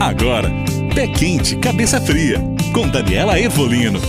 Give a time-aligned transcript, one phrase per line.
[0.00, 0.48] Agora,
[0.94, 2.38] Pé Quente, Cabeça Fria,
[2.72, 4.00] com Daniela Evolino.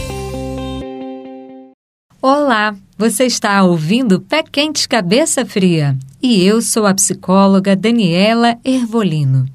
[2.21, 9.45] Olá, você está ouvindo Pé Quente, Cabeça Fria e eu sou a psicóloga Daniela Ervolino.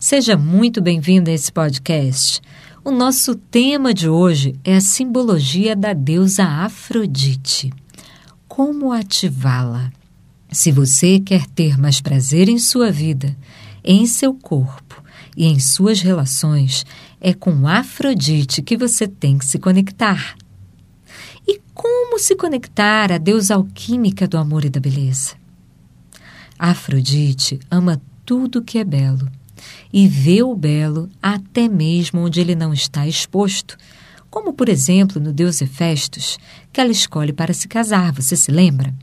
[0.00, 2.42] Seja muito bem-vindo a esse podcast.
[2.84, 7.72] O nosso tema de hoje é a simbologia da deusa Afrodite.
[8.48, 9.92] Como ativá-la?
[10.50, 13.36] Se você quer ter mais prazer em sua vida,
[13.84, 15.00] em seu corpo
[15.40, 16.84] e em suas relações,
[17.18, 20.34] é com Afrodite que você tem que se conectar.
[21.48, 25.32] E como se conectar à deusa alquímica do amor e da beleza?
[26.58, 29.32] Afrodite ama tudo que é belo
[29.90, 33.78] e vê o belo até mesmo onde ele não está exposto,
[34.28, 36.38] como por exemplo no deus Hefestos,
[36.70, 38.94] que ela escolhe para se casar, você se lembra?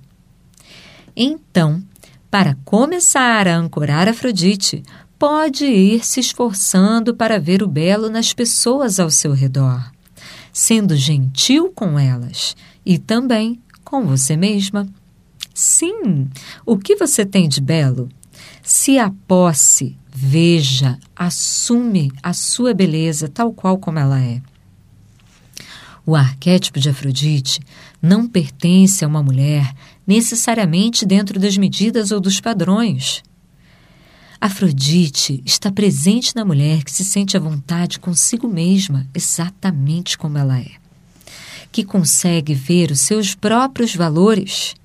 [1.16, 1.82] Então,
[2.30, 4.84] para começar a ancorar Afrodite,
[5.18, 9.92] pode ir se esforçando para ver o belo nas pessoas ao seu redor,
[10.54, 14.88] sendo gentil com elas e também com você mesma.
[15.54, 16.28] Sim,
[16.66, 18.10] o que você tem de belo?
[18.62, 24.42] Se a posse, veja, assume a sua beleza tal qual como ela é.
[26.06, 27.60] O arquétipo de Afrodite
[28.02, 29.74] não pertence a uma mulher
[30.06, 33.24] necessariamente dentro das medidas ou dos padrões.
[34.40, 40.60] Afrodite está presente na mulher que se sente à vontade consigo mesma, exatamente como ela
[40.60, 40.72] é,
[41.72, 44.76] que consegue ver os seus próprios valores,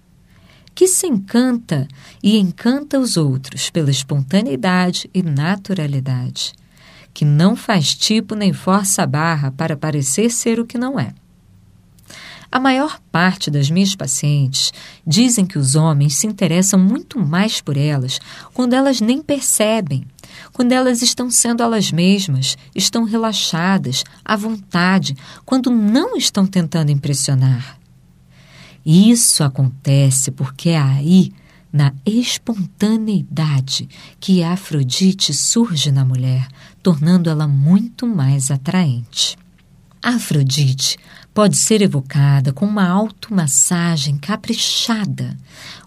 [0.74, 1.86] que se encanta
[2.22, 6.54] e encanta os outros pela espontaneidade e naturalidade,
[7.12, 11.12] que não faz tipo nem força a barra para parecer ser o que não é.
[12.52, 14.74] A maior parte das minhas pacientes
[15.06, 18.20] dizem que os homens se interessam muito mais por elas
[18.52, 20.04] quando elas nem percebem,
[20.52, 27.78] quando elas estão sendo elas mesmas, estão relaxadas, à vontade, quando não estão tentando impressionar.
[28.84, 31.32] Isso acontece porque é aí,
[31.72, 33.88] na espontaneidade,
[34.20, 36.48] que a Afrodite surge na mulher,
[36.82, 39.40] tornando ela muito mais atraente.
[40.02, 40.98] Afrodite
[41.32, 45.38] pode ser evocada com uma automassagem caprichada,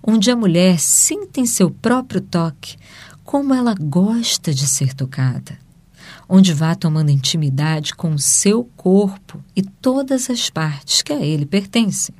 [0.01, 2.77] onde a mulher sinta em seu próprio toque
[3.25, 5.59] como ela gosta de ser tocada,
[6.29, 11.45] onde vá tomando intimidade com o seu corpo e todas as partes que a ele
[11.45, 12.15] pertencem.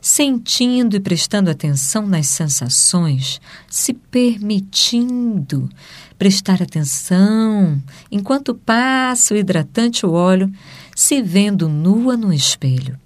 [0.00, 5.70] Sentindo e prestando atenção nas sensações, se permitindo
[6.18, 10.52] prestar atenção enquanto passa o hidratante o óleo
[10.94, 12.98] se vendo nua no espelho.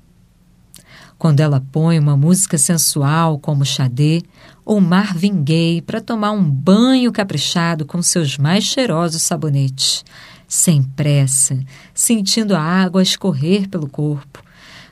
[1.19, 4.23] Quando ela põe uma música sensual como Xadê
[4.65, 10.05] ou Marvin Gaye para tomar um banho caprichado com seus mais cheirosos sabonetes,
[10.47, 11.59] sem pressa,
[11.93, 14.43] sentindo a água escorrer pelo corpo,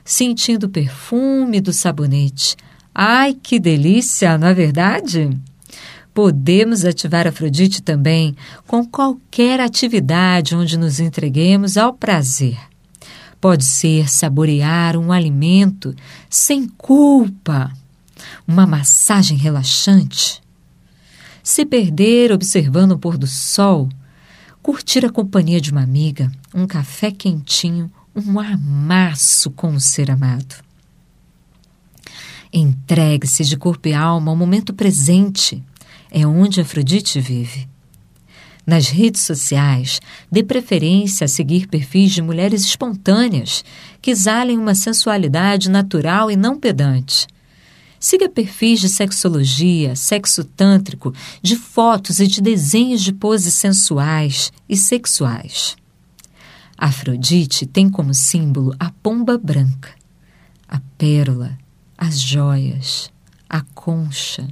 [0.03, 2.57] sentindo o perfume do sabonete.
[2.93, 5.29] Ai, que delícia, não é verdade?
[6.13, 8.35] Podemos ativar Afrodite também
[8.65, 12.57] com qualquer atividade onde nos entreguemos ao prazer.
[13.39, 15.95] Pode ser saborear um alimento
[16.29, 17.71] sem culpa,
[18.47, 20.41] uma massagem relaxante,
[21.43, 23.87] se perder observando o pôr do sol,
[24.61, 30.55] curtir a companhia de uma amiga, um café quentinho, um amasso com o ser amado.
[32.51, 35.63] Entregue-se de corpo e alma ao momento presente,
[36.09, 37.67] é onde Afrodite vive.
[38.67, 43.63] Nas redes sociais, dê preferência a seguir perfis de mulheres espontâneas,
[44.01, 47.27] que exalem uma sensualidade natural e não pedante.
[47.97, 54.75] Siga perfis de sexologia, sexo tântrico, de fotos e de desenhos de poses sensuais e
[54.75, 55.77] sexuais.
[56.77, 59.91] Afrodite tem como símbolo a pomba branca,
[60.67, 61.57] a pérola,
[61.97, 63.09] as joias,
[63.49, 64.45] a concha,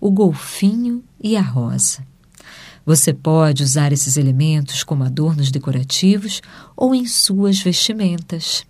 [0.00, 2.07] o golfinho e a rosa.
[2.88, 6.40] Você pode usar esses elementos como adornos decorativos
[6.74, 8.64] ou em suas vestimentas.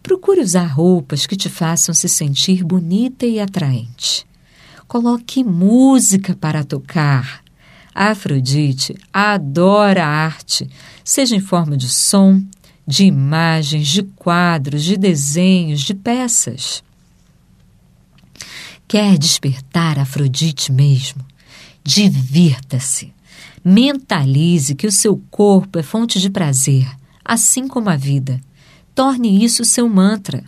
[0.00, 4.24] Procure usar roupas que te façam se sentir bonita e atraente.
[4.86, 7.42] Coloque música para tocar.
[7.92, 10.70] Afrodite adora a arte,
[11.02, 12.40] seja em forma de som,
[12.86, 16.84] de imagens, de quadros, de desenhos, de peças.
[18.86, 21.31] Quer despertar Afrodite mesmo?
[21.84, 23.12] Divirta-se.
[23.64, 26.88] Mentalize que o seu corpo é fonte de prazer,
[27.24, 28.40] assim como a vida.
[28.94, 30.44] Torne isso seu mantra.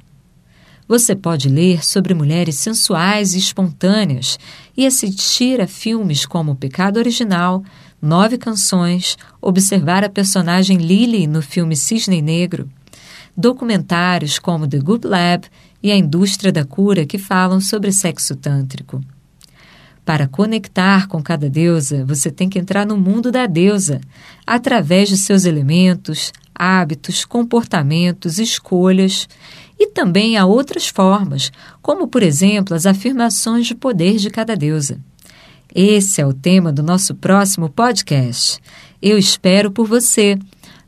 [0.87, 4.39] Você pode ler sobre mulheres sensuais e espontâneas
[4.77, 7.65] e assistir a filmes como O Pecado Original,
[8.01, 12.69] nove canções, observar a personagem Lily no filme Cisne Negro,
[13.37, 15.47] documentários como The Goop Lab
[15.83, 19.01] e a indústria da cura que falam sobre sexo tântrico.
[20.05, 24.01] Para conectar com cada deusa, você tem que entrar no mundo da deusa,
[24.47, 29.27] através de seus elementos, hábitos, comportamentos, escolhas,
[29.79, 34.99] e também há outras formas, como, por exemplo, as afirmações de poder de cada deusa.
[35.75, 38.61] Esse é o tema do nosso próximo podcast.
[39.03, 40.39] Eu espero por você.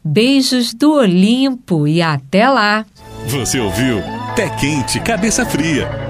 [0.04, 2.86] Beijos do Olimpo e até lá!
[3.26, 4.00] Você ouviu
[4.36, 6.05] Pé Quente, Cabeça Fria